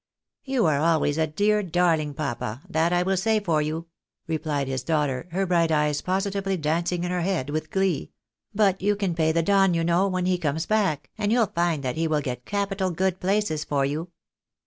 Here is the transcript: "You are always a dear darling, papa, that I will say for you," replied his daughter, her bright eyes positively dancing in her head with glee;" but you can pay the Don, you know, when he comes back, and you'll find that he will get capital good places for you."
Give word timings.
"You 0.43 0.65
are 0.65 0.79
always 0.79 1.19
a 1.19 1.27
dear 1.27 1.61
darling, 1.61 2.15
papa, 2.15 2.63
that 2.67 2.91
I 2.91 3.03
will 3.03 3.15
say 3.15 3.39
for 3.39 3.61
you," 3.61 3.85
replied 4.25 4.67
his 4.67 4.81
daughter, 4.81 5.27
her 5.31 5.45
bright 5.45 5.71
eyes 5.71 6.01
positively 6.01 6.57
dancing 6.57 7.03
in 7.03 7.11
her 7.11 7.21
head 7.21 7.51
with 7.51 7.69
glee;" 7.69 8.09
but 8.61 8.81
you 8.81 8.95
can 8.95 9.13
pay 9.13 9.31
the 9.31 9.43
Don, 9.43 9.75
you 9.75 9.83
know, 9.83 10.07
when 10.07 10.25
he 10.25 10.39
comes 10.39 10.65
back, 10.65 11.11
and 11.19 11.31
you'll 11.31 11.45
find 11.45 11.83
that 11.83 11.97
he 11.97 12.07
will 12.07 12.19
get 12.21 12.45
capital 12.45 12.89
good 12.89 13.19
places 13.19 13.63
for 13.63 13.85
you." 13.85 14.09